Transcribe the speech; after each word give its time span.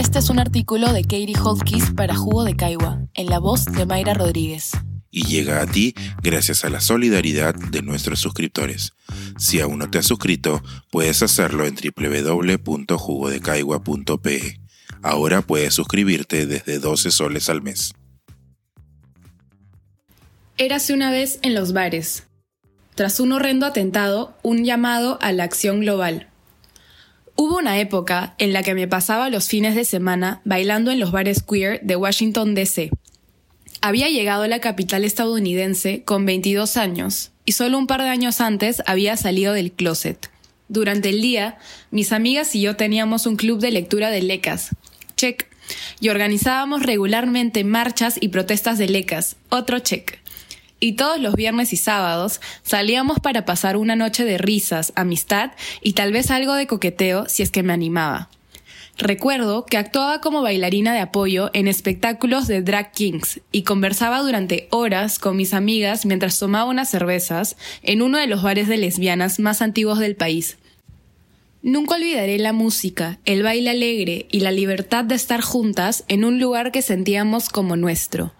Este 0.00 0.18
es 0.18 0.30
un 0.30 0.38
artículo 0.38 0.94
de 0.94 1.02
Katie 1.02 1.38
Holtkis 1.38 1.90
para 1.90 2.16
Jugo 2.16 2.44
de 2.44 2.56
Caigua, 2.56 3.02
en 3.12 3.26
la 3.26 3.38
voz 3.38 3.66
de 3.66 3.84
Mayra 3.84 4.14
Rodríguez. 4.14 4.70
Y 5.10 5.26
llega 5.26 5.60
a 5.60 5.66
ti 5.66 5.92
gracias 6.22 6.64
a 6.64 6.70
la 6.70 6.80
solidaridad 6.80 7.54
de 7.54 7.82
nuestros 7.82 8.18
suscriptores. 8.18 8.94
Si 9.36 9.60
aún 9.60 9.78
no 9.78 9.90
te 9.90 9.98
has 9.98 10.06
suscrito, 10.06 10.62
puedes 10.90 11.22
hacerlo 11.22 11.66
en 11.66 11.74
www.jugodecaigua.pe. 11.74 14.60
Ahora 15.02 15.42
puedes 15.42 15.74
suscribirte 15.74 16.46
desde 16.46 16.78
12 16.78 17.10
soles 17.10 17.50
al 17.50 17.60
mes. 17.60 17.92
Érase 20.56 20.94
una 20.94 21.10
vez 21.10 21.40
en 21.42 21.54
los 21.54 21.74
bares. 21.74 22.26
Tras 22.94 23.20
un 23.20 23.32
horrendo 23.32 23.66
atentado, 23.66 24.34
un 24.42 24.64
llamado 24.64 25.18
a 25.20 25.32
la 25.32 25.44
acción 25.44 25.80
global. 25.80 26.29
Hubo 27.42 27.56
una 27.56 27.80
época 27.80 28.34
en 28.36 28.52
la 28.52 28.62
que 28.62 28.74
me 28.74 28.86
pasaba 28.86 29.30
los 29.30 29.48
fines 29.48 29.74
de 29.74 29.86
semana 29.86 30.42
bailando 30.44 30.90
en 30.90 31.00
los 31.00 31.10
bares 31.10 31.42
queer 31.42 31.80
de 31.80 31.96
Washington, 31.96 32.54
D.C. 32.54 32.90
Había 33.80 34.10
llegado 34.10 34.42
a 34.42 34.46
la 34.46 34.60
capital 34.60 35.06
estadounidense 35.06 36.02
con 36.04 36.26
22 36.26 36.76
años 36.76 37.30
y 37.46 37.52
solo 37.52 37.78
un 37.78 37.86
par 37.86 38.02
de 38.02 38.08
años 38.08 38.42
antes 38.42 38.82
había 38.84 39.16
salido 39.16 39.54
del 39.54 39.72
closet. 39.72 40.30
Durante 40.68 41.08
el 41.08 41.22
día, 41.22 41.56
mis 41.90 42.12
amigas 42.12 42.54
y 42.54 42.60
yo 42.60 42.76
teníamos 42.76 43.24
un 43.24 43.36
club 43.36 43.58
de 43.58 43.70
lectura 43.70 44.10
de 44.10 44.20
lecas. 44.20 44.76
Check. 45.16 45.46
Y 45.98 46.10
organizábamos 46.10 46.82
regularmente 46.82 47.64
marchas 47.64 48.18
y 48.20 48.28
protestas 48.28 48.76
de 48.76 48.90
lecas. 48.90 49.36
Otro 49.48 49.78
check 49.78 50.20
y 50.80 50.92
todos 50.94 51.20
los 51.20 51.34
viernes 51.34 51.72
y 51.72 51.76
sábados 51.76 52.40
salíamos 52.62 53.20
para 53.20 53.44
pasar 53.44 53.76
una 53.76 53.94
noche 53.94 54.24
de 54.24 54.38
risas, 54.38 54.92
amistad 54.96 55.52
y 55.82 55.92
tal 55.92 56.12
vez 56.12 56.30
algo 56.30 56.54
de 56.54 56.66
coqueteo 56.66 57.28
si 57.28 57.42
es 57.42 57.50
que 57.50 57.62
me 57.62 57.72
animaba. 57.72 58.30
Recuerdo 59.00 59.64
que 59.64 59.78
actuaba 59.78 60.20
como 60.20 60.42
bailarina 60.42 60.92
de 60.92 61.00
apoyo 61.00 61.50
en 61.54 61.68
espectáculos 61.68 62.46
de 62.46 62.60
drag 62.60 62.92
kings 62.92 63.40
y 63.50 63.62
conversaba 63.62 64.20
durante 64.20 64.68
horas 64.70 65.18
con 65.18 65.36
mis 65.36 65.54
amigas 65.54 66.04
mientras 66.04 66.38
tomaba 66.38 66.68
unas 66.68 66.90
cervezas 66.90 67.56
en 67.82 68.02
uno 68.02 68.18
de 68.18 68.26
los 68.26 68.42
bares 68.42 68.68
de 68.68 68.76
lesbianas 68.76 69.38
más 69.38 69.62
antiguos 69.62 69.98
del 70.00 70.16
país. 70.16 70.58
Nunca 71.62 71.94
olvidaré 71.94 72.38
la 72.38 72.52
música, 72.52 73.18
el 73.24 73.42
baile 73.42 73.70
alegre 73.70 74.26
y 74.30 74.40
la 74.40 74.50
libertad 74.50 75.04
de 75.04 75.14
estar 75.14 75.40
juntas 75.40 76.04
en 76.08 76.24
un 76.24 76.38
lugar 76.38 76.72
que 76.72 76.82
sentíamos 76.82 77.48
como 77.48 77.76
nuestro. 77.76 78.32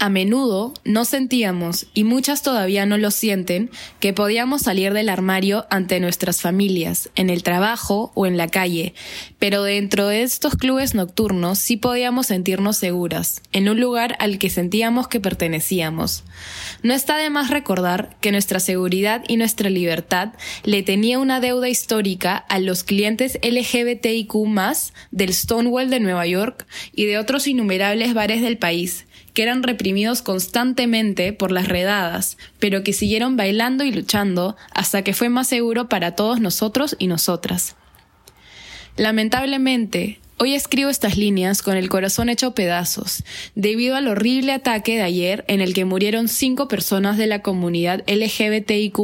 A 0.00 0.08
menudo 0.08 0.74
no 0.84 1.04
sentíamos, 1.04 1.86
y 1.94 2.04
muchas 2.04 2.42
todavía 2.42 2.84
no 2.84 2.98
lo 2.98 3.10
sienten, 3.10 3.70
que 4.00 4.12
podíamos 4.12 4.62
salir 4.62 4.92
del 4.92 5.08
armario 5.08 5.66
ante 5.70 6.00
nuestras 6.00 6.42
familias, 6.42 7.10
en 7.14 7.30
el 7.30 7.42
trabajo 7.42 8.10
o 8.14 8.26
en 8.26 8.36
la 8.36 8.48
calle, 8.48 8.92
pero 9.38 9.62
dentro 9.62 10.08
de 10.08 10.22
estos 10.22 10.56
clubes 10.56 10.94
nocturnos 10.94 11.60
sí 11.60 11.76
podíamos 11.76 12.26
sentirnos 12.26 12.76
seguras, 12.76 13.40
en 13.52 13.68
un 13.68 13.80
lugar 13.80 14.16
al 14.18 14.38
que 14.38 14.50
sentíamos 14.50 15.06
que 15.06 15.20
pertenecíamos. 15.20 16.24
No 16.82 16.92
está 16.92 17.16
de 17.16 17.30
más 17.30 17.48
recordar 17.48 18.16
que 18.20 18.32
nuestra 18.32 18.60
seguridad 18.60 19.22
y 19.28 19.36
nuestra 19.36 19.70
libertad 19.70 20.32
le 20.64 20.82
tenía 20.82 21.18
una 21.18 21.40
deuda 21.40 21.68
histórica 21.68 22.36
a 22.36 22.58
los 22.58 22.82
clientes 22.82 23.38
LGBTIQ 23.42 24.34
del 25.12 25.32
Stonewall 25.32 25.88
de 25.88 26.00
Nueva 26.00 26.26
York 26.26 26.66
y 26.92 27.06
de 27.06 27.16
otros 27.16 27.46
innumerables 27.46 28.12
bares 28.12 28.42
del 28.42 28.58
país, 28.58 29.06
que 29.34 29.42
eran 29.42 29.62
reprimidos 29.62 30.22
constantemente 30.22 31.32
por 31.32 31.52
las 31.52 31.68
redadas, 31.68 32.38
pero 32.58 32.82
que 32.82 32.92
siguieron 32.92 33.36
bailando 33.36 33.84
y 33.84 33.92
luchando 33.92 34.56
hasta 34.72 35.02
que 35.02 35.12
fue 35.12 35.28
más 35.28 35.48
seguro 35.48 35.88
para 35.88 36.12
todos 36.12 36.40
nosotros 36.40 36.96
y 36.98 37.08
nosotras. 37.08 37.74
Lamentablemente, 38.96 40.20
hoy 40.38 40.54
escribo 40.54 40.88
estas 40.88 41.16
líneas 41.16 41.62
con 41.62 41.76
el 41.76 41.88
corazón 41.88 42.28
hecho 42.28 42.54
pedazos, 42.54 43.24
debido 43.56 43.96
al 43.96 44.06
horrible 44.06 44.52
ataque 44.52 44.94
de 44.94 45.02
ayer 45.02 45.44
en 45.48 45.60
el 45.60 45.74
que 45.74 45.84
murieron 45.84 46.28
cinco 46.28 46.68
personas 46.68 47.18
de 47.18 47.26
la 47.26 47.42
comunidad 47.42 48.04
LGBTIQ 48.06 48.98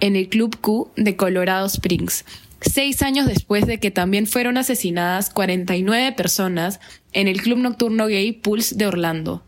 en 0.00 0.16
el 0.16 0.28
Club 0.28 0.60
Q 0.60 0.90
de 0.96 1.16
Colorado 1.16 1.66
Springs, 1.66 2.26
seis 2.60 3.02
años 3.02 3.26
después 3.26 3.66
de 3.66 3.78
que 3.78 3.90
también 3.90 4.26
fueron 4.26 4.56
asesinadas 4.56 5.30
49 5.30 6.12
personas 6.12 6.80
en 7.12 7.28
el 7.28 7.42
club 7.42 7.58
nocturno 7.58 8.06
gay 8.06 8.32
Pulse 8.32 8.74
de 8.74 8.86
Orlando. 8.86 9.42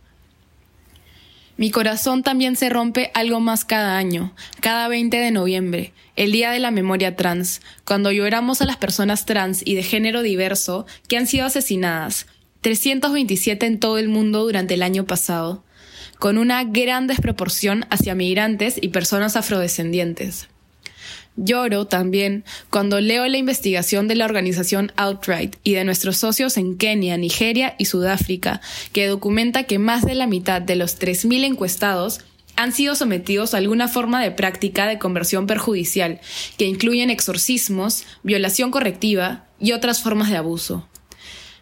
Mi 1.57 1.73
corazón 1.73 2.23
también 2.23 2.55
se 2.55 2.69
rompe 2.69 3.11
algo 3.15 3.41
más 3.41 3.65
cada 3.65 3.99
año, 3.99 4.33
cada 4.61 4.87
20 4.87 5.17
de 5.17 5.33
noviembre, 5.33 5.93
el 6.15 6.31
Día 6.31 6.53
de 6.53 6.61
la 6.61 6.71
Memoria 6.71 7.17
Trans, 7.17 7.63
cuando 7.85 8.13
lloramos 8.13 8.61
a 8.61 8.65
las 8.65 8.77
personas 8.77 9.27
trans 9.27 9.67
y 9.67 9.75
de 9.75 9.83
género 9.83 10.23
diverso 10.23 10.87
que 11.09 11.17
han 11.17 11.27
sido 11.27 11.47
asesinadas, 11.47 12.27
327 12.61 13.67
en 13.67 13.81
todo 13.81 13.99
el 13.99 14.09
mundo 14.09 14.45
durante 14.45 14.75
el 14.75 14.83
año 14.85 15.05
pasado, 15.05 15.65
con 16.21 16.39
una 16.39 16.63
gran 16.63 17.09
desproporción 17.09 17.87
hacia 17.91 18.15
migrantes 18.15 18.79
y 18.81 18.89
personas 18.89 19.35
afrodescendientes. 19.35 20.49
Lloro 21.37 21.87
también 21.87 22.45
cuando 22.71 23.01
leo 23.01 23.27
la 23.29 23.39
investigación 23.39 24.09
de 24.09 24.17
la 24.17 24.25
organización 24.25 24.93
Outright 24.97 25.57
y 25.63 25.75
de 25.75 25.85
nuestros 25.85 26.17
socios 26.17 26.57
en 26.57 26.77
Kenia, 26.77 27.17
Nigeria 27.17 27.75
y 27.79 27.85
Sudáfrica, 27.85 28.61
que 28.93 29.07
documenta 29.07 29.65
que 29.65 29.79
más 29.79 30.05
de 30.05 30.15
la 30.15 30.27
mitad 30.27 30.61
de 30.61 30.77
los 30.77 30.99
3.000 30.99 31.45
encuestados 31.45 32.21
han 32.57 32.73
sido 32.73 32.97
sometidos 32.97 33.55
a 33.55 33.59
alguna 33.59 33.87
forma 33.87 34.21
de 34.21 34.33
práctica 34.33 34.89
de 34.89 34.99
conversión 34.99 35.47
perjudicial, 35.47 36.21
que 36.57 36.67
incluyen 36.67 37.09
exorcismos, 37.09 38.05
violación 38.25 38.73
correctiva 38.73 39.45
y 39.61 39.73
otras 39.73 40.03
formas 40.03 40.31
de 40.31 40.39
abuso. 40.39 40.89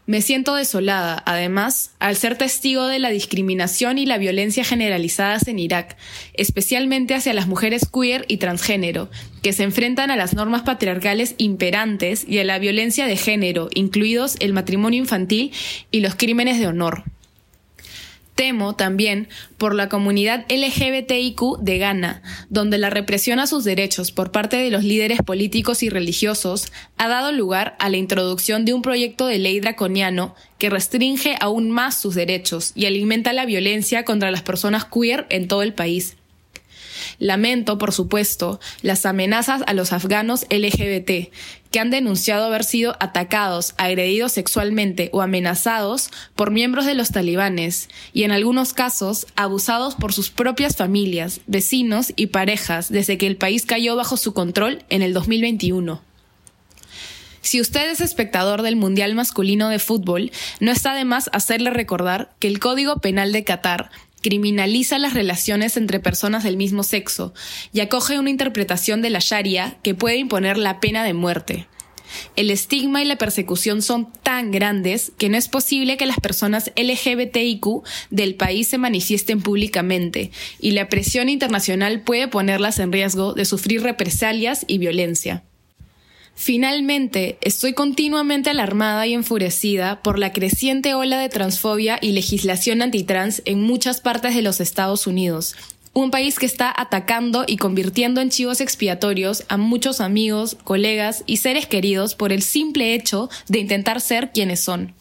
Me 0.07 0.23
siento 0.23 0.55
desolada, 0.55 1.21
además, 1.27 1.91
al 1.99 2.15
ser 2.15 2.39
testigo 2.39 2.87
de 2.87 3.01
la 3.01 3.11
discriminación 3.11 3.99
y 3.99 4.07
la 4.07 4.19
violencia 4.19 4.65
generalizadas 4.65 5.49
en 5.49 5.59
Irak, 5.59 5.97
especialmente 6.35 7.15
hacia 7.17 7.35
las 7.35 7.49
mujeres 7.49 7.89
queer 7.93 8.25
y 8.29 8.37
transgénero, 8.37 9.11
que 9.43 9.53
se 9.53 9.65
enfrentan 9.65 10.13
a 10.13 10.17
las 10.17 10.33
normas 10.33 10.63
patriarcales 10.63 11.35
imperantes 11.39 12.25
y 12.29 12.39
a 12.39 12.45
la 12.45 12.61
violencia 12.61 13.07
de 13.07 13.17
género, 13.17 13.69
incluidos 13.75 14.37
el 14.39 14.53
matrimonio 14.53 15.01
infantil 15.01 15.51
y 15.91 15.99
los 15.99 16.15
crímenes 16.15 16.61
de 16.61 16.69
honor. 16.69 17.03
Temo 18.37 18.77
también 18.77 19.29
por 19.57 19.75
la 19.75 19.89
comunidad 19.89 20.45
LGBTIQ 20.51 21.59
de 21.61 21.79
Ghana, 21.79 22.23
donde 22.51 22.77
la 22.77 22.91
represión 22.91 23.41
a 23.41 23.47
sus 23.47 23.65
derechos 23.65 24.13
por 24.13 24.31
parte 24.31 24.59
de 24.59 24.71
los 24.71 24.85
líderes 24.85 25.21
políticos 25.23 25.83
y 25.83 25.89
religiosos 25.89 26.71
ha 26.99 27.09
dado 27.09 27.33
lugar 27.33 27.77
a 27.79 27.89
la 27.89 27.97
introducción 27.97 28.67
de 28.67 28.75
un 28.75 28.83
proyecto 28.83 29.27
de 29.27 29.39
ley 29.39 29.59
draconiano 29.61 30.35
que 30.59 30.69
restringe 30.69 31.35
aún 31.41 31.71
más 31.71 31.99
sus 31.99 32.15
derechos 32.15 32.73
y 32.75 32.85
alimenta 32.85 33.33
la 33.33 33.47
violencia 33.47 34.05
contra 34.05 34.31
las 34.31 34.43
personas 34.43 34.85
queer 34.85 35.27
en 35.31 35.49
todo 35.49 35.63
el 35.63 35.73
país. 35.73 36.17
Lamento, 37.19 37.79
por 37.79 37.93
supuesto, 37.93 38.61
las 38.83 39.07
amenazas 39.07 39.63
a 39.67 39.75
los 39.75 39.93
afganos 39.93 40.47
LGBT, 40.51 41.33
que 41.71 41.81
han 41.81 41.91
denunciado 41.91 42.47
haber 42.47 42.65
sido 42.65 42.97
atacados, 43.01 43.75
agredidos 43.77 44.33
sexualmente 44.33 45.11
o 45.13 45.23
amenazados 45.23 46.11
por 46.35 46.51
miembros 46.51 46.87
de 46.87 46.95
los 46.95 47.11
talibanes 47.11 47.89
y 48.13 48.23
en 48.23 48.33
algunos 48.33 48.73
casos 48.73 49.27
abusados 49.37 49.95
por 49.95 50.13
sus 50.13 50.31
propias 50.31 50.77
familias, 50.77 51.41
vecinos 51.47 52.13
y 52.17 52.29
parejas 52.29 52.91
desde 52.91 53.19
que 53.19 53.27
el 53.27 53.37
país 53.37 53.67
cayó 53.67 53.97
bajo 53.97 54.17
su 54.17 54.33
control 54.33 54.85
en 54.89 55.03
el 55.03 55.13
2021. 55.13 56.01
Si 57.47 57.61
usted 57.61 57.89
es 57.89 58.01
espectador 58.01 58.63
del 58.63 58.75
Mundial 58.75 59.15
Masculino 59.15 59.69
de 59.69 59.79
Fútbol, 59.79 60.33
no 60.59 60.73
está 60.73 60.95
de 60.95 61.05
más 61.05 61.31
hacerle 61.33 61.71
recordar 61.71 62.33
que 62.41 62.49
el 62.49 62.59
Código 62.59 62.97
Penal 62.97 63.31
de 63.31 63.45
Qatar 63.45 63.93
criminaliza 64.27 64.99
las 64.99 65.15
relaciones 65.15 65.77
entre 65.77 66.01
personas 66.01 66.43
del 66.43 66.57
mismo 66.57 66.83
sexo 66.83 67.33
y 67.73 67.79
acoge 67.79 68.19
una 68.19 68.29
interpretación 68.29 69.01
de 69.01 69.11
la 69.11 69.21
Sharia 69.21 69.79
que 69.85 69.95
puede 69.95 70.17
imponer 70.17 70.59
la 70.59 70.81
pena 70.81 71.05
de 71.05 71.15
muerte. 71.15 71.69
El 72.35 72.51
estigma 72.51 73.01
y 73.01 73.05
la 73.05 73.19
persecución 73.19 73.83
son 73.83 74.13
tan 74.25 74.51
grandes 74.51 75.13
que 75.17 75.29
no 75.29 75.37
es 75.37 75.47
posible 75.47 75.97
que 75.97 76.07
las 76.07 76.19
personas 76.19 76.73
LGBTIQ 76.75 77.85
del 78.11 78.35
país 78.35 78.67
se 78.67 78.79
manifiesten 78.79 79.41
públicamente 79.41 80.33
y 80.59 80.73
la 80.73 80.89
presión 80.89 81.29
internacional 81.29 82.01
puede 82.01 82.27
ponerlas 82.27 82.81
en 82.81 82.91
riesgo 82.91 83.33
de 83.33 83.45
sufrir 83.45 83.85
represalias 83.85 84.65
y 84.67 84.79
violencia. 84.79 85.45
Finalmente, 86.39 87.39
estoy 87.41 87.73
continuamente 87.73 88.51
alarmada 88.51 89.07
y 89.07 89.15
enfurecida 89.15 90.03
por 90.03 90.19
la 90.19 90.35
creciente 90.35 90.93
ola 90.93 91.19
de 91.19 91.31
transfobia 91.31 91.99
y 92.01 92.13
legislación 92.13 92.83
antitrans 92.83 93.41
en 93.47 93.63
muchas 93.63 94.03
partes 94.03 94.35
de 94.35 94.43
los 94.43 94.61
Estados 94.61 95.07
Unidos, 95.07 95.57
un 95.95 96.11
país 96.11 96.39
que 96.39 96.45
está 96.45 96.73
atacando 96.77 97.45
y 97.47 97.57
convirtiendo 97.57 98.21
en 98.21 98.29
chivos 98.29 98.61
expiatorios 98.61 99.45
a 99.49 99.57
muchos 99.57 100.03
amigos, 100.03 100.59
colegas 100.63 101.25
y 101.27 101.39
seres 101.39 101.67
queridos 101.67 102.15
por 102.15 102.33
el 102.33 102.43
simple 102.43 102.93
hecho 102.93 103.31
de 103.49 103.61
intentar 103.61 104.03
ser 104.03 104.31
quienes 104.31 104.61
son. 104.61 104.95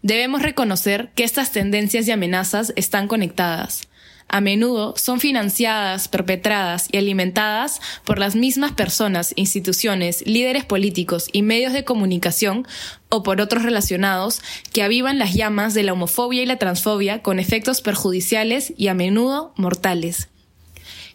Debemos 0.00 0.40
reconocer 0.40 1.10
que 1.14 1.24
estas 1.24 1.52
tendencias 1.52 2.08
y 2.08 2.12
amenazas 2.12 2.72
están 2.76 3.08
conectadas. 3.08 3.89
A 4.30 4.40
menudo 4.40 4.94
son 4.96 5.20
financiadas, 5.20 6.08
perpetradas 6.08 6.88
y 6.90 6.98
alimentadas 6.98 7.80
por 8.04 8.18
las 8.18 8.36
mismas 8.36 8.72
personas, 8.72 9.32
instituciones, 9.36 10.26
líderes 10.26 10.64
políticos 10.64 11.28
y 11.32 11.42
medios 11.42 11.72
de 11.72 11.84
comunicación 11.84 12.66
o 13.08 13.22
por 13.22 13.40
otros 13.40 13.64
relacionados 13.64 14.40
que 14.72 14.82
avivan 14.82 15.18
las 15.18 15.34
llamas 15.34 15.74
de 15.74 15.82
la 15.82 15.92
homofobia 15.92 16.42
y 16.42 16.46
la 16.46 16.58
transfobia 16.58 17.22
con 17.22 17.38
efectos 17.38 17.80
perjudiciales 17.80 18.72
y 18.76 18.88
a 18.88 18.94
menudo 18.94 19.52
mortales. 19.56 20.28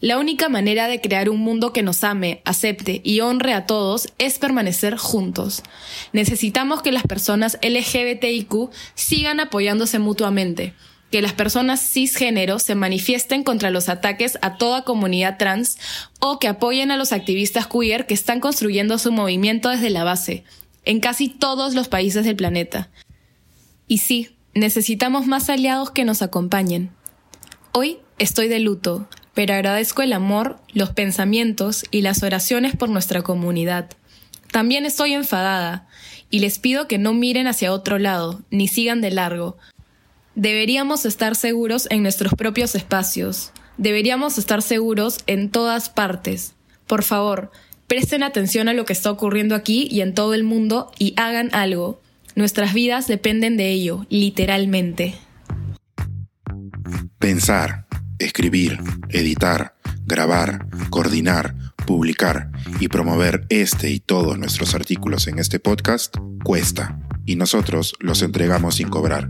La 0.02 0.20
única 0.20 0.50
manera 0.50 0.88
de 0.88 1.00
crear 1.00 1.30
un 1.30 1.40
mundo 1.40 1.72
que 1.72 1.82
nos 1.82 2.04
ame, 2.04 2.42
acepte 2.44 3.02
y 3.04 3.22
honre 3.22 3.54
a 3.54 3.66
todos 3.66 4.12
es 4.18 4.38
permanecer 4.40 4.98
juntos. 4.98 5.64
Necesitamos 6.12 6.82
que 6.82 6.92
las 6.92 7.04
personas 7.04 7.58
LGBTIQ 7.64 8.70
sigan 8.94 9.40
apoyándose 9.40 10.00
mutuamente, 10.00 10.74
que 11.12 11.22
las 11.22 11.34
personas 11.34 11.82
cisgénero 11.82 12.60
se 12.60 12.76
manifiesten 12.76 13.44
contra 13.44 13.70
los 13.70 13.90
ataques 13.90 14.38
a 14.42 14.58
toda 14.58 14.84
comunidad 14.84 15.38
trans 15.38 15.78
o 16.20 16.40
que 16.40 16.48
apoyen 16.48 16.92
a 16.92 16.98
los 16.98 17.12
activistas 17.12 17.68
queer 17.68 18.06
que 18.06 18.14
están 18.14 18.40
construyendo 18.40 18.98
su 18.98 19.12
movimiento 19.12 19.70
desde 19.70 19.90
la 19.90 20.04
base, 20.04 20.44
en 20.84 21.00
casi 21.00 21.30
todos 21.30 21.74
los 21.74 21.88
países 21.88 22.26
del 22.26 22.36
planeta. 22.36 22.90
Y 23.88 24.00
sí, 24.00 24.36
necesitamos 24.54 25.28
más 25.28 25.50
aliados 25.50 25.92
que 25.92 26.06
nos 26.06 26.22
acompañen. 26.22 26.92
Hoy 27.72 28.00
estoy 28.18 28.48
de 28.48 28.60
luto, 28.60 29.08
pero 29.34 29.54
agradezco 29.54 30.02
el 30.02 30.14
amor, 30.14 30.60
los 30.74 30.92
pensamientos 30.92 31.86
y 31.92 32.02
las 32.02 32.24
oraciones 32.24 32.76
por 32.76 32.90
nuestra 32.90 33.22
comunidad. 33.22 33.90
También 34.52 34.86
estoy 34.86 35.14
enfadada 35.14 35.88
y 36.30 36.40
les 36.40 36.58
pido 36.58 36.88
que 36.88 36.98
no 36.98 37.14
miren 37.14 37.48
hacia 37.48 37.74
otro 37.74 38.00
lado, 38.00 38.42
ni 38.50 38.68
sigan 38.68 39.02
de 39.02 39.12
largo. 39.12 39.58
Deberíamos 40.36 41.06
estar 41.06 41.36
seguros 41.36 41.88
en 41.90 42.04
nuestros 42.04 42.34
propios 42.34 42.76
espacios. 42.76 43.52
Deberíamos 43.78 44.38
estar 44.38 44.62
seguros 44.62 45.20
en 45.28 45.50
todas 45.50 45.90
partes. 45.90 46.56
Por 46.88 47.04
favor, 47.04 47.52
presten 47.88 48.22
atención 48.22 48.68
a 48.68 48.74
lo 48.74 48.86
que 48.86 48.94
está 48.94 49.12
ocurriendo 49.12 49.56
aquí 49.56 49.88
y 49.90 50.02
en 50.02 50.14
todo 50.14 50.34
el 50.34 50.44
mundo 50.44 50.92
y 51.00 51.14
hagan 51.18 51.50
algo. 51.54 52.02
Nuestras 52.36 52.74
vidas 52.74 53.08
dependen 53.08 53.56
de 53.56 53.72
ello, 53.72 54.06
literalmente. 54.10 55.16
Pensar 57.18 57.86
escribir, 58.20 58.80
editar, 59.10 59.76
grabar, 60.06 60.68
coordinar, 60.90 61.56
publicar 61.86 62.52
y 62.80 62.88
promover 62.88 63.46
este 63.50 63.92
y 63.92 64.00
todos 64.00 64.38
nuestros 64.38 64.76
artículos 64.76 65.28
en 65.28 65.40
este 65.40 65.60
podcast 65.60 66.16
cuesta 66.44 67.00
y 67.26 67.36
nosotros 67.36 67.96
los 68.00 68.22
entregamos 68.22 68.76
sin 68.76 68.90
cobrar. 68.90 69.30